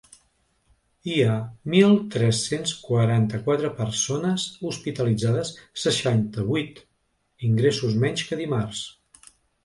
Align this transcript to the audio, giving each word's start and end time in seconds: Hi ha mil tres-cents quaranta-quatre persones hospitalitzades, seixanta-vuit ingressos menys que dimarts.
Hi 1.09 1.17
ha 1.23 1.33
mil 1.73 1.91
tres-cents 2.15 2.71
quaranta-quatre 2.85 3.69
persones 3.81 4.45
hospitalitzades, 4.69 5.51
seixanta-vuit 5.81 6.81
ingressos 7.49 7.99
menys 8.05 8.25
que 8.31 8.41
dimarts. 8.41 8.81